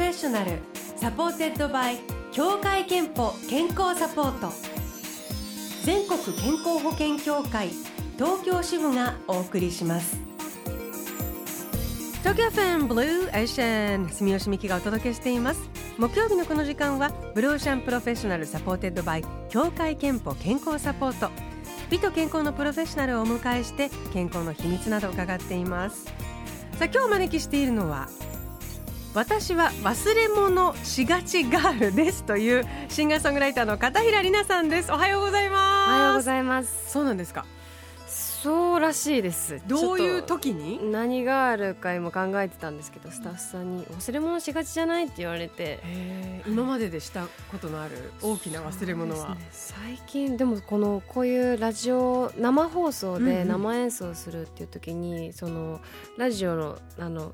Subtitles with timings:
[0.00, 0.52] fessional
[0.96, 1.98] supported by
[2.32, 4.50] 協会けんぽ健康サポート。
[5.84, 7.68] 全国健康保険協会
[8.16, 10.16] 東京支部がお送りします。
[12.20, 15.68] 東京 FM Blue Ocean 住吉美紀がお届けしています。
[15.98, 21.30] 木曜日のこの時間は Blue Ocean Professional supported by 協会けんぽ健康サポート。
[21.90, 26.06] 美と健康のプロフェッショナルをお迎えして健康の秘密などを伺っています。
[26.06, 26.12] さ
[26.80, 28.08] あ今日お招きしているのは
[29.12, 34.92] 私は忘れ物しがちガールですというシンガーソングライターの片平里奈さんです。
[34.92, 35.90] おはようございます。
[35.90, 36.92] おはようございます。
[36.92, 37.44] そうなんですか？
[38.06, 39.60] そうらしいです。
[39.66, 40.92] どういう時に？
[40.92, 45.06] 何があるか今考えてたんですけどスタッフさんに忘れ物しがちじゃない？
[45.06, 45.80] って言われて。
[46.46, 55.80] 今まででしたことのある大きな忘れ物は、ね、最近でもこのこういうラジオ生放送で生演奏するっていう時に、うんうん、その
[56.16, 57.32] ラジオのあの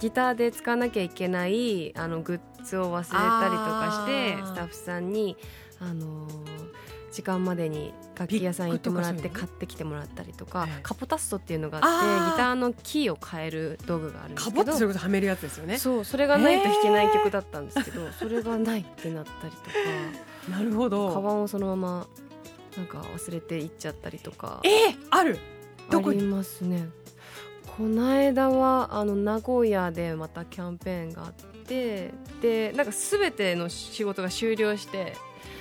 [0.00, 5.36] ギターで使わなきゃいけないあのグッズを忘れたりとかしてスタッフさんに
[5.80, 6.68] あのー
[7.10, 15.78] 時間までに楽器屋さん行ってもらって買ってきてもらったりとか、カポタストっていうのがあってギターのキーを変える道具があるんですけどカポってそういうことはめるやつですよね。
[15.78, 19.58] そうそれがないと弾けない曲だったんですけどそれがないってなったりと
[20.50, 21.12] かなるほど。
[21.12, 22.06] カバンをそのまま
[22.76, 25.38] なんか忘れていっちゃったりとかえー、ある。
[25.90, 26.18] どこに？
[26.18, 26.88] ありますね
[27.76, 32.10] この間はあの名古屋でまたキャンペーンがあって
[32.42, 35.16] でなんか全ての仕事が終了して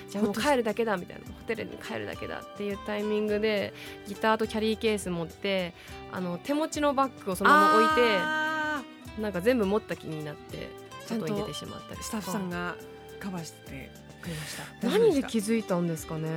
[0.10, 3.74] じゃあもう帰るだけだみたいなホテルに帰るだけだっていうタイミングで
[4.08, 5.74] ギターとキャリーケース持って
[6.12, 10.70] あの手持ちのバッグをそのまま置いてなんか全部持った気になって
[11.06, 12.76] 外に出てしまったりスタッフさんが
[13.20, 13.92] カバーして
[14.22, 14.88] くれました？
[14.90, 16.30] 何で気づいたんですかね。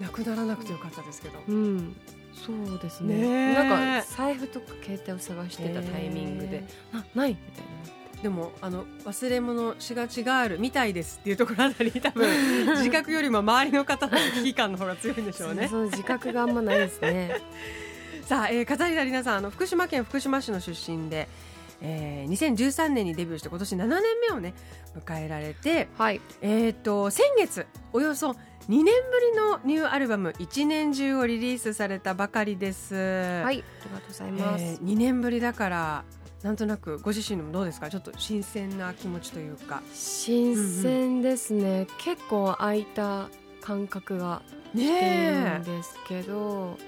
[0.00, 1.94] なくならなくてよかったですけど、うん、
[2.32, 3.54] そうですね。
[3.54, 8.00] なんか財布とか携帯を探してたタイミングでなないみたいな。
[8.22, 12.28] でもあの忘れ物しがちがあるみたいですっていうところあたり多分
[12.76, 15.68] 自覚よりも周りの方の危機感の方が強いんでしょうね。
[15.68, 17.40] その自覚があんまないですね。
[18.26, 21.28] さあ、えー、片平里奈さんあの福島県福島市の出身で、
[21.80, 24.54] えー、2013年にデビューして今年7年目をね
[25.04, 28.36] 迎えられて、はい、えっ、と先月およそ
[28.70, 32.94] 2年ぶりのニューアルバム「一年中」をリリースされたばかりです。
[32.94, 36.04] はいありがとうございます、えー、2年ぶりだから
[36.44, 37.90] なんとなくご自身でもどうですか？
[37.90, 39.82] ちょっと新鮮な気持ちというか。
[39.92, 43.28] 新鮮ですね、うんうん、結構空いた
[43.60, 44.40] 感覚が
[44.72, 46.78] してるんですけど、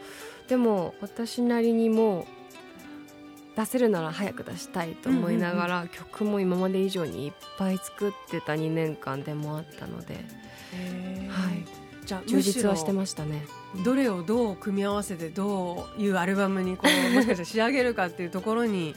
[0.46, 2.28] でも私なりにも
[3.56, 11.66] 出せるなら早く出したいと思いながら、曲も今まで以上にいっぱい作ってた2年間でもあったので、はい、
[12.12, 13.46] じゃあ充実はしてましたね。
[13.84, 18.94] どれをどう組み合わせてどういうアルバムにこう もしかしたら仕上げるかっていうところに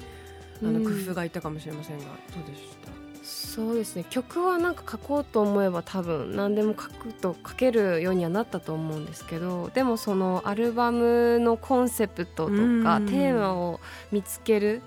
[0.62, 2.92] あの工夫がいったかもしれませんが、どうでした？
[3.24, 4.06] そうですね。
[4.10, 13.80] 曲はなんか書こうと思えば多分何でも書くと書けるようにはなったと思うんですけどでもそのアルバムのコンセプトとかテーマを
[14.12, 14.82] 見つける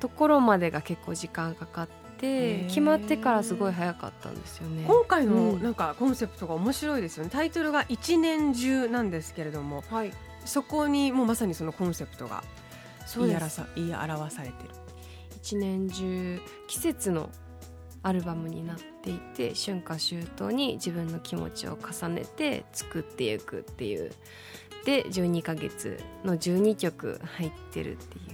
[0.00, 1.88] ところまでが結構時間かかっ
[2.18, 4.84] て決まってからすごい早かったんですよね。
[4.86, 10.12] 今回のなんかコンセプトが面白いですよね、タイトルが一年中なんですけれども、はい、
[10.44, 12.42] そこにもうまさにそのコンセプトが
[13.16, 13.50] 言い表
[14.30, 14.70] されてる。
[15.36, 17.28] 一年中季節の
[18.02, 24.10] アルバムになっていて春夏秋冬に自分の気持ちを重ねて作っていくっていう。
[24.84, 28.24] で12か月の12曲入ってるっていう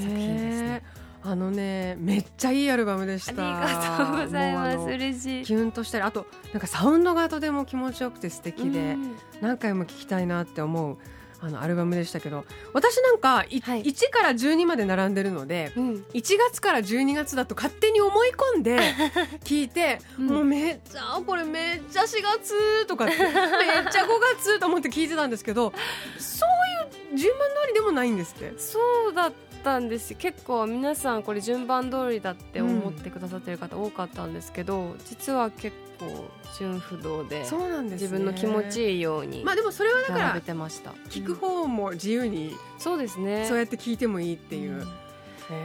[0.00, 0.82] 作品ですね。
[1.22, 3.60] あのねめっちゃいいアルバムでした。
[3.60, 4.78] ありがとうございます。
[4.78, 5.44] 嬉しい。
[5.44, 10.98] キュンとしたりあとなんかサウンドがとても気持ちよくて素敵で、うん、何回も聴きたいなって思う
[11.40, 18.78] あのアルバムでしたけど私なんか、はい、1から12まで並んでるので、うん、1月から12月だと勝手に思い込んで
[19.44, 25.72] 聞いて、うん、もうめっちゃこれめっちゃ4月とか めっちゃ5月と思って聞いてたんですけど
[26.18, 28.52] そういう順番通りでもないんですって。
[28.58, 28.78] そ
[29.10, 29.32] うだっ
[29.66, 30.14] たんです。
[30.14, 40.92] 結構皆さんこれ順番通りだって思ってくださってる方多かったんですけど、うん、実は結構順不動でそうなんです、ね、自分の気持ちいいようにまあでもそれはだからべてました。
[41.10, 43.46] 聞く方も自由に、そうですね。
[43.48, 44.86] そうやって聞いてもいいっていう、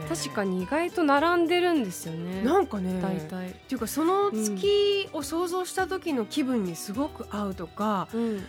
[0.10, 2.42] 確かに意外と並んでるんですよね。
[2.42, 3.52] なんかね大体。
[3.52, 8.44] っていうかその月を想像した時の気分にすごく合うとか、うん、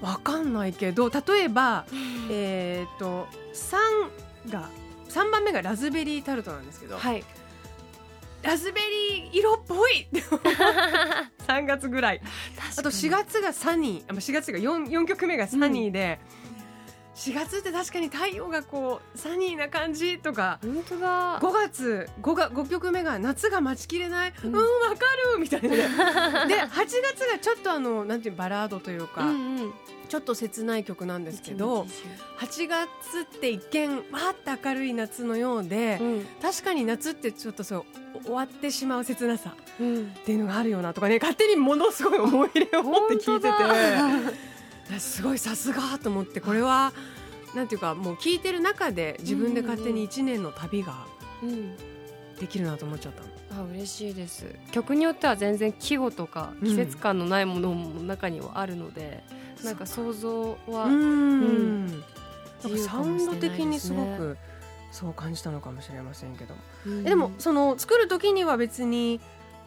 [0.00, 1.84] わかんないけど例えば、
[2.30, 4.68] えっと3が
[5.08, 7.24] 3番目がラズベリータルトなんですけど、はい、
[8.42, 10.08] ラズベリー色っぽい
[11.46, 12.20] 3 月ぐらい。
[12.78, 16.41] あと4月がサニー4月が 4, 4曲目がサニーで、うん、
[17.22, 20.58] 4月って確かに太陽がこうサニーな感じとか。
[20.60, 21.38] 本当だ。
[21.40, 24.32] 5月 5, が5曲目が夏が待ちきれない。
[24.42, 24.52] うん。
[24.56, 24.66] わ、か
[25.32, 25.68] るみたいな
[26.48, 26.96] で8月
[27.30, 29.72] がちょっとあのなんていうバラードというか、うんうん。
[30.08, 31.86] ちょっと切ない曲なんですけど
[32.38, 32.86] 8月
[33.22, 36.26] って一見わーって明るい夏のようで、うん。
[36.42, 37.84] 確かに夏ってちょっとそう
[38.14, 40.12] お終わってしまう切なさうん。
[40.18, 44.51] っていうのがあるよなとかね勝手にものすごい思い入れを持って聞いてて
[44.98, 46.92] すごいさすがと思ってこれは
[47.54, 51.06] なんていうかもう聞いてる中で自分で勝手に1年の旅が
[51.42, 51.76] うん
[52.38, 53.62] できるなと思っちゃったの。
[53.62, 54.46] あ嬉しいです。
[54.72, 59.22] 曲によっては全然季語とか季節感のないものも中にはあるので、
[59.62, 61.86] なんか想像は、うん。
[61.86, 62.06] なんか
[62.64, 64.36] 自由サウンド的にすごく
[64.90, 67.06] そう感じたのかもしれませんけども、うん。
[67.06, 69.20] えでもその作る時には別に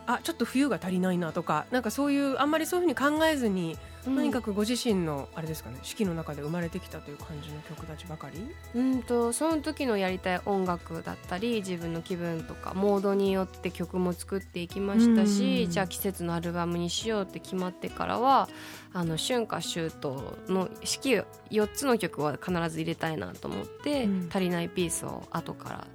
[0.08, 8.40] あちょっと冬が足りないなとかなんかそういうあんまりそういうふうに考えずに、とにかくご自身のあれですかね四季の中で生まれてきたという感じの曲たちばかり？
[8.76, 15.72] うんとその時のやりたい音楽だったり自分の気分とかモードによって曲も作っていきましたし、うん。
[15.72, 18.48] じゃあ季節のアルバムにしようって決まってからは
[18.94, 21.16] あの春夏秋冬の四季
[21.50, 24.30] 4つの曲は必ず入れたいなと思って、うん。
[24.30, 25.88] 足りないピースを後から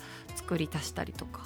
[0.51, 1.43] 作り足したりとか。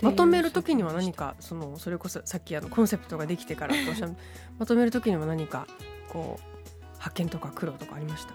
[0.00, 4.14] まとめる時には何かそのそれこそさっきあのコンセプトができてからとおっしゃる
[4.58, 5.66] まとめる時には何か
[6.08, 8.34] こう発見とか苦労とかありました？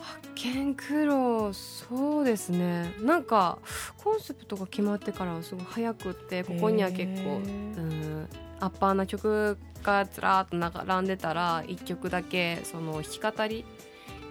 [0.00, 2.94] 発見苦労そうですね。
[3.00, 3.58] なんか
[3.98, 8.28] コンセプトが決まってからはすごい早くってここには結構うん
[8.60, 10.56] アッパーな曲がずらーっと
[10.86, 13.64] 並んでたら1曲だけその弾き語り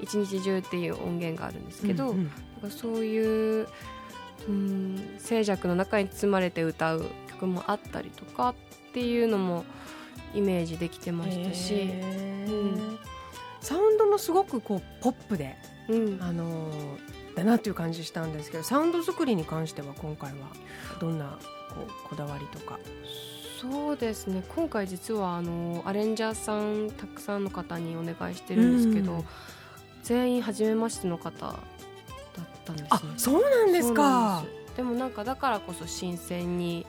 [0.02, 2.32] 一日中っていう音源があるんですけど、うんうん。
[2.62, 3.68] なんかそういう、
[4.48, 9.66] うん、静寂の中に包まれて歌う曲もあったりとかっていうのも
[10.34, 11.90] イメージできてましたし、
[12.48, 13.00] うん。
[13.62, 15.58] サウンドもすごくこうポップで、
[15.90, 20.38] うん、あのーだなっていう感じしたんですけどサウンド作りに関しては今回は
[21.00, 21.38] どんな
[21.70, 22.80] こうこだわりとか？
[23.62, 24.44] そうですね。
[24.56, 29.26] 今回実はあのアレンジャーさんたくさんの方にお願いしてるんですけど、うん。
[30.04, 31.56] 全員初めましての方だ
[32.72, 33.12] ったんですね。
[33.16, 34.44] あそうなんですか。
[34.76, 36.86] でもなんかだからこそ新鮮に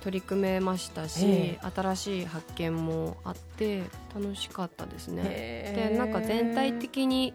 [0.00, 3.82] 取り組めましたし、え新しい発見もあって
[4.14, 5.90] 楽しかったですね。
[5.90, 7.34] でなんか全体的に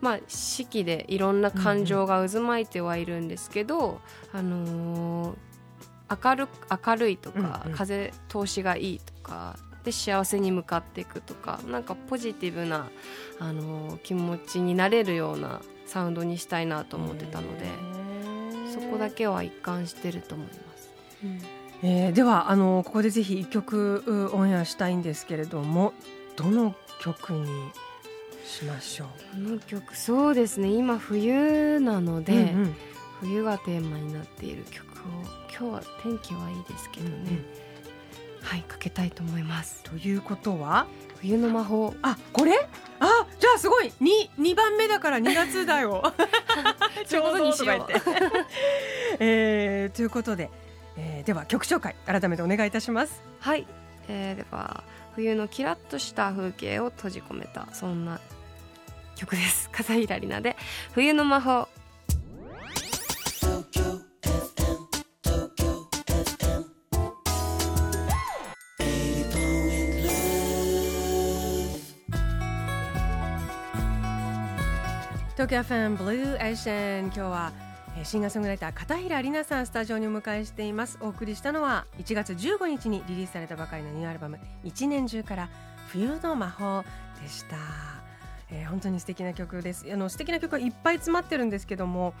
[0.00, 4.00] まあ四季でいろんな感情が渦巻いてはいるんですけど、
[4.32, 5.36] あのー
[6.24, 6.48] 明る
[6.84, 7.76] 明るいとか、うんうん。
[7.76, 12.90] 風通しがいいとかで幸せに向かっていくとかなんかポジティブな、
[13.38, 17.66] あのー気持ちになれるようなサウンドにしたいなと思ってたので、
[18.72, 20.90] そこだけは一貫してると思います。
[21.82, 25.92] えーではあのここでぜひ一曲うオンエアしたいんですけれども
[26.36, 27.46] どの曲に
[28.44, 29.08] しましょう？
[29.44, 30.68] この曲そうですね。
[30.68, 32.74] 今冬なので、うんうん。
[33.20, 34.86] 冬がテーマになっている曲を
[35.50, 37.16] 今日は天気はいいですけどね、
[38.42, 38.46] うん。
[38.46, 39.82] はいかけたいと思います。
[39.82, 40.86] ということは？
[41.20, 41.94] 冬の魔法。
[42.02, 42.68] あこれ？
[43.00, 46.02] あじゃあすごい 2, 2番目だから2月だよ。
[47.06, 47.86] ちょうどにしよう。
[49.18, 50.50] えーということで、
[50.96, 53.22] えーでは曲紹介改めてお願いいたします。
[53.40, 53.66] はい、
[54.08, 54.84] えーでは
[55.14, 58.20] 冬のキラッとした風景を閉じ込めたそんな
[59.16, 59.70] 曲です。
[59.70, 60.56] 片平里奈で
[60.92, 61.68] 冬の魔法
[75.40, 77.52] 東京 FM ブルーエーシャン今日は
[77.96, 80.98] えーシンガーソングライター片平里奈さんスタジオにお迎えしています。
[81.00, 85.48] お送りしたのは1月15日にリリースされたばかりのニューアルバム一年中から
[85.88, 86.84] 冬の魔法
[87.22, 87.56] でした、
[88.50, 89.86] えー本当に素敵な曲です。
[89.90, 92.12] あの素敵な曲がいっぱい詰まってるんですけども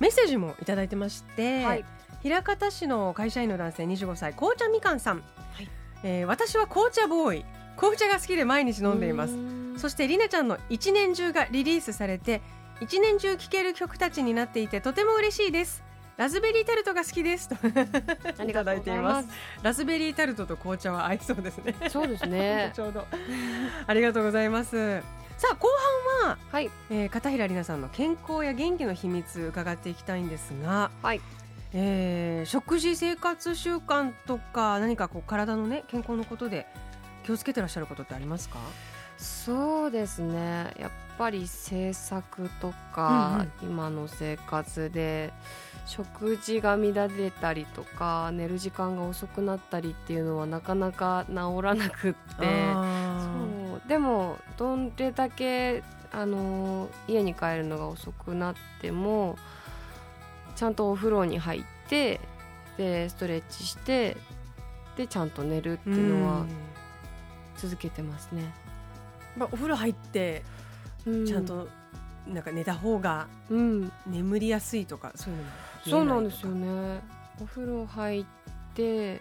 [0.00, 1.84] メッセージもいただいてまして、はい。
[2.24, 5.68] 平方市の会社員の男性25歳紅茶みかんさん、はい。
[6.02, 7.44] えー私は紅茶ボーイ。
[7.76, 9.36] 紅茶が好きで毎日飲んでいます。
[9.76, 12.42] そしてりなちゃんの一年中がリリースされて
[12.80, 15.82] 一年中聴ける曲たちになっていてとても嬉しいです。
[16.16, 17.48] ラズベリータルトが好きです。
[17.48, 17.56] と
[18.38, 19.28] ありがとうございます。
[19.62, 21.74] ラズベリータルトと紅茶は合いそうですね。
[21.88, 22.70] そうですね。
[22.76, 23.06] ちょうど。
[23.86, 25.00] ありがとうございます。
[25.36, 25.68] さあ後
[26.22, 26.70] 半は、はい。
[26.90, 31.20] えー、片平里奈さんの健康や元気の秘密伺っていきたいんですが、はい。
[31.72, 36.66] えー食事生活習慣とか何かこう体のね健康のことで
[37.24, 38.58] 気をつけてらっしゃることってありますか？
[39.16, 40.74] そうですね。
[40.78, 45.32] やっぱり制作とか、う今の生活で
[45.86, 52.18] 食事が乱れたりとか寝る時間が遅くなったりっていうのはなかなか治らなくって。
[52.38, 53.88] そう。
[53.88, 59.36] でもどれだけあの家に帰るのが遅くなっても
[60.54, 62.20] ちゃんとお風呂に入って
[62.76, 64.16] でストレッチして
[64.96, 66.46] でちゃんと寝るっていうのは
[67.56, 68.63] 続けてますね。
[69.36, 70.42] まあ、お風呂入って
[71.06, 71.68] うちゃんと
[72.26, 75.50] なんか寝た方がうん、眠りやすいとかそういうのも。
[75.86, 76.66] そうなんですよね。
[76.94, 77.00] ね。
[77.42, 78.24] お風呂入っ
[78.74, 79.20] て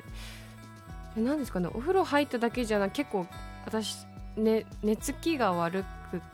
[1.15, 1.67] えなんですかね。
[1.67, 3.27] お風呂入っただけじゃな結構
[3.65, 4.05] 私、
[4.35, 6.25] ね、寝つきが悪くって。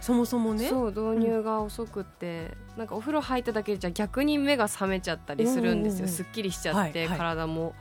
[0.00, 0.68] そもそもね。
[0.68, 6.14] そう導入が遅くって、なんかお風呂入っただけじゃ逆に目が覚めちゃったりするんですよ、うんうんうん。
[6.14, 7.18] すっきりしちゃって、はいはい。
[7.18, 7.74] 体も。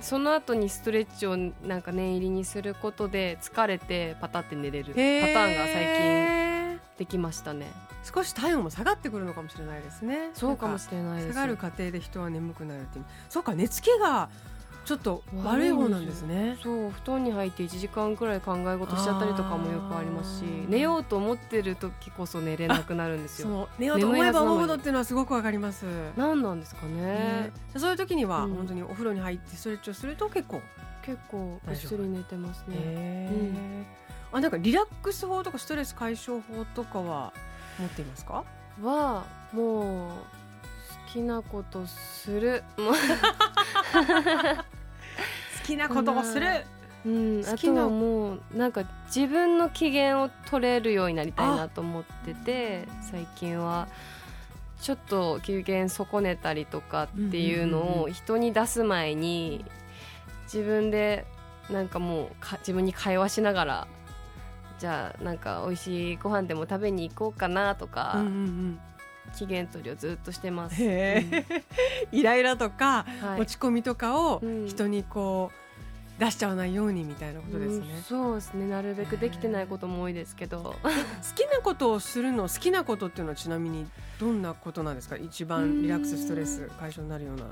[0.00, 7.66] その後にストレッチをなんか念入りにすることで疲れてパタって寝れるパタへーンが最近近できましたね
[8.04, 10.30] 少し体温も下がってくるのかもしれないですね。
[10.34, 13.04] そうかもしれないです下がる過程で人は眠くなるっていう。
[13.30, 14.28] そうか寝つきが
[14.84, 16.58] ちょっと悪い方なんですね。
[16.62, 25.86] そう布団に入って1時間くらい考え事しちゃったりとかもよくありますし寝ようと思ってる時こそ寝れなくなるんですそよの寝ようと思えば思うほどっていうのはすごくわかります。
[26.16, 26.94] 何なんですかね。
[27.02, 27.52] ね。
[27.76, 28.54] そういう時にはうん。
[28.54, 30.60] 本当にお風呂に入ってストレッチをすると結構。
[31.02, 32.76] 結構ぐっすり寝てますね。
[32.78, 34.36] へー。
[34.36, 37.32] あなんかリラックス法とかストレス解消法とかは
[37.78, 38.44] 持っていますか？
[38.82, 40.14] はもう好
[41.14, 42.64] きなことする。
[42.76, 42.92] 好
[45.64, 46.64] きなことをする。
[47.06, 48.82] うん、あ好きなとはもうなんか
[49.14, 53.88] 自分の機嫌を取れるようになりたいなと思ってて最近は
[54.80, 59.66] ちょっと機嫌損ねたりとかっていうのを人に出す前に
[60.44, 61.26] 自分で
[61.70, 63.86] なんかもうか自分に会話しながら
[64.78, 68.80] じゃあなんか美味しいご飯でも食べに行こうかなとか、うんうんうん。
[69.34, 70.82] 機嫌取りをずっとしてます。
[70.82, 71.62] へえ、
[72.12, 73.40] イライラとか、うんはい。
[73.40, 74.66] 落ち込みとかをうん。
[74.66, 75.50] 人にこ
[76.18, 77.86] う出しちゃわないようにみたいなことですね。
[77.96, 78.02] うん。
[78.02, 78.68] そうですね。
[78.68, 80.62] なるべくできてないことも多いですけど。
[80.62, 80.72] 好
[81.34, 83.86] きなことをするの好きなことっていうのはちなみに
[84.20, 85.16] どんなことなんですか？
[85.16, 87.46] 一番リラックスストレス解消になるような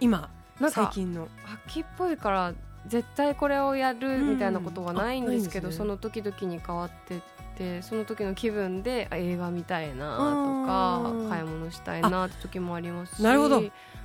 [0.00, 1.28] 今なんか最近の。
[1.66, 2.52] 秋っぽいから
[2.86, 5.72] 絶対これをやるみたいなことはないんですけど、うん。
[5.72, 5.78] すね。
[5.78, 7.20] その時々に変わってっ
[7.56, 13.22] てその時の気分であ映画見たいなとか買い物したいなって時もありますし。
[13.22, 13.62] なるほど。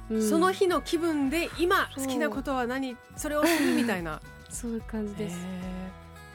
[0.09, 0.29] うん。
[0.29, 4.21] その日の気分で今好きなことは何それをするみたいな。
[4.49, 5.37] そういう感じです。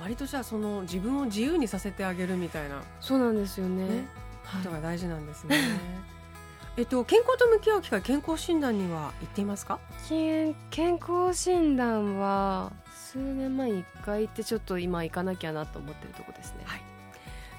[0.00, 2.82] 割とじゃあその自分を自由にさせてあげるみたいな。
[3.00, 3.87] そうなんですよね。
[3.87, 4.09] ね。
[4.44, 4.62] はい。
[4.62, 5.56] ことが大事なんですね。
[6.76, 9.78] えっと健康と向き合う機会健康診断には行っていますか？
[10.08, 16.82] 健健康診断は数年前に1回行ってちょっと今行かなきゃなと思ってるとこですね、はい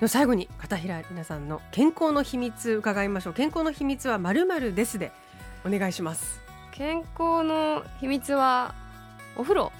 [0.08, 3.34] 最後に片平里奈さんの健康の秘密伺いましょう。
[3.34, 5.12] 健康の秘密はまるまるですで
[5.64, 6.42] お願いします。
[6.72, 8.74] 健康の秘密は
[9.36, 9.72] お風呂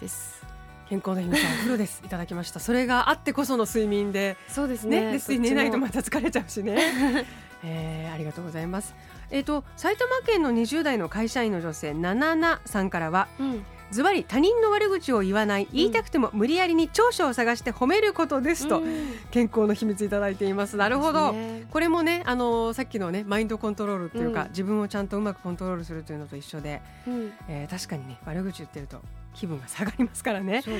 [0.00, 0.44] です
[0.88, 2.02] 健康の秘密はお風呂です。
[2.04, 2.58] いただきました。
[2.58, 7.24] それがあってこその睡眠でそうですねね、で寝ないとまた疲れちゃうしね。
[7.64, 8.94] えー、ありがとうございます。
[9.30, 13.64] えっ、と埼玉県の20代の会社員の女性ナナナさんからはちもうん。
[13.90, 19.14] ズバリ他人の悪口を言わない言いたくても無理やりに長所を探して褒めることですと、うん。
[19.32, 20.76] 健康の秘密いただいています。
[20.76, 21.66] なるほど、ね。
[21.70, 24.48] これもねあのーさっきのねマインドコントロールっていうか、うん。
[24.50, 27.32] 自分をちゃんとうまくコントロールするというのと一緒で、うん。
[27.48, 29.00] えー確かにね悪口言ってると
[29.34, 30.62] 気分が下がりますからね。
[30.66, 30.72] ね。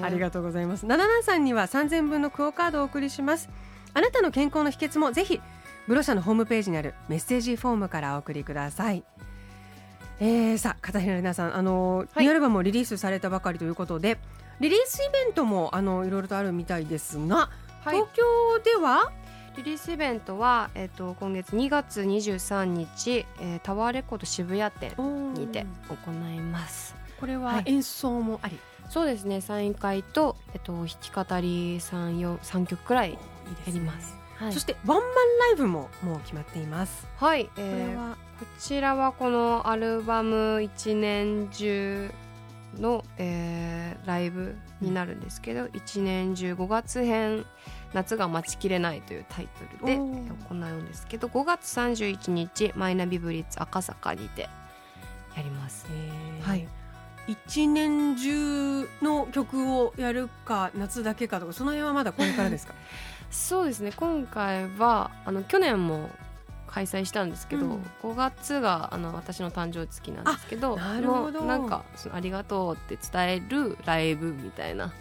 [0.00, 0.86] ありがとうございます。
[0.86, 3.48] ナナナさんには3000分のクオカードをお送りします。
[3.94, 5.40] あなたの健康の秘訣もぜひ
[5.88, 9.02] ブロ社のホームページにあるメッセージフォームからお送りください。
[10.20, 12.24] えー、さあ片平里奈さん、あのーはい。
[12.24, 14.18] ニューアルバムをリリースされたばかりということで、
[14.60, 17.50] リリースイベントもあのいろいろとあるみたいですが、
[17.84, 17.96] はい。
[17.96, 18.22] 東京
[18.60, 19.10] では？
[19.56, 24.94] リリースイベントは、えっと今月2月23日、えータワーレコード渋谷店
[25.34, 26.94] にて行います。
[27.18, 27.64] これははい。
[27.66, 28.58] 演奏もあり、
[28.88, 29.40] そうですね。
[29.40, 33.20] サイン会と、えっと弾き語り 3, 3曲くらいいいや
[33.74, 34.52] りますはい。
[34.52, 37.06] そしてワンマンライブももう決まっています。
[37.16, 38.16] はい、こえーれは？
[38.40, 42.10] こちらはこのアルバム一年中
[42.78, 47.44] の、えーライブになるんですけど、一年中5月編
[47.94, 50.02] 夏が待ちきれないというタイトルで行
[50.50, 54.48] うんですけど5月31日マイナビブリッツ赤坂にて
[55.36, 55.86] やります。
[55.92, 56.48] えー。
[56.48, 56.66] はい。
[57.28, 62.74] 一年中の曲をやるか夏だけかとかその辺はまだこれからですか？
[63.32, 63.92] そうですね。
[63.96, 66.10] 今回はあの去年も
[66.66, 67.82] 開催したんですけど、うん。
[68.02, 71.40] 5月があの私の誕生月なんですけどあなるほど。
[71.40, 74.94] のなんかそのありがとうって伝えるライブみたいなと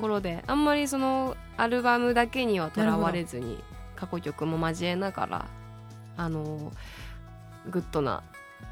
[0.00, 3.62] ころであんまりそのアルバムだけにはとらわれずに
[3.94, 5.46] 過去曲も交えながら
[6.16, 6.72] あの
[7.70, 8.22] グッドな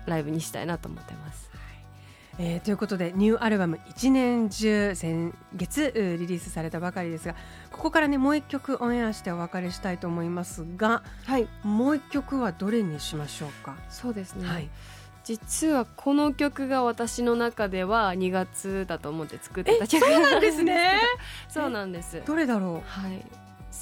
[0.07, 1.51] ライブにしたいなと思ってます。
[2.39, 7.37] えー、ということでニューアルバム「一年中」先月リリースされたばかりですが
[7.71, 13.77] ここからねもう一曲オンエアしてお別れしたいと思いますが、はい、もう一曲はどれにしましょうか？
[13.89, 14.69] そうですね、はい、
[15.23, 21.01] 実はこの曲が私の中では2月だと思って作ってた曲なんですね。
[21.49, 22.21] そうなんです。
[22.27, 22.89] どれだろう？
[23.01, 23.25] はい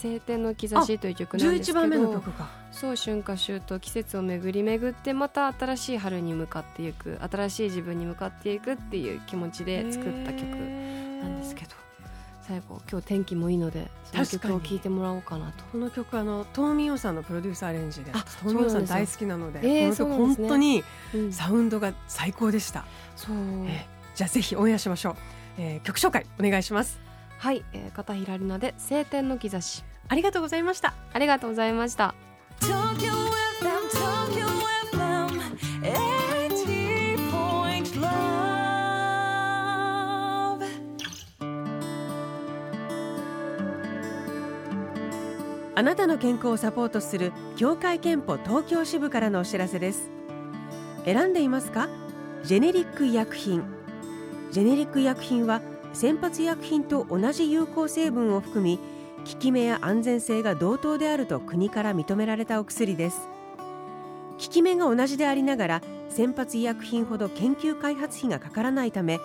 [0.02, 2.48] 晴天の兆しという曲なんですけど11番目の曲か。
[2.72, 11.70] そう春夏秋冬季節を巡り巡ってまた新しい春に向かっていく新しい自分に向かっていくっていう気持ちで作った曲なんですけど
[12.40, 15.64] 最後今日天気もいいのでその曲を聴いてもらおうかなと。
[15.70, 20.82] この曲あのトーミオさんのプロデューサーアレンジでトーミオさん大好きなので、えー、この曲本当に
[21.30, 25.16] サウンドが最高でした、そう、えー、じゃあぜひオンエアしましょう、
[25.58, 26.98] えー、曲紹介お願いします。
[27.38, 30.92] はい、えー、片平里奈で晴天の兆しありがとうございました。
[31.14, 32.14] ありがとうございました。
[45.74, 50.10] あなたの健康をサポートする協会憲法東京支部からのお知らせです。
[51.06, 51.88] 選んでいますか？
[52.44, 53.64] ジェネリック医薬品。
[54.50, 55.62] ジェネリック医薬品は
[55.94, 58.78] 先発医薬品と同じ有効成分を含み
[59.24, 63.28] 効き目や安全性が同等であると国から認められたお薬です。
[64.32, 69.20] 効き目が同じでありながら先発医薬品ほど研究開発費がかからないため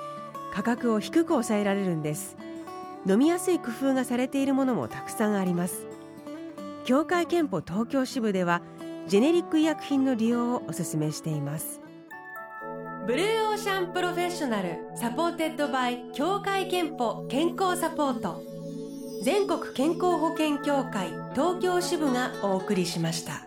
[0.54, 2.38] 価格を低く抑えられるんです。
[3.08, 5.88] 飲みやすい工夫がされているものもたくさんあります。
[6.86, 8.62] 協会けんぽ東京支部では
[9.08, 11.82] ジェネリック医薬品の利用をお勧めしています。
[13.08, 18.57] Blue Ocean Professional supported by 協会けんぽ健康サポート。
[19.28, 23.47] 全国健康保険協会東京支部がお送りしました。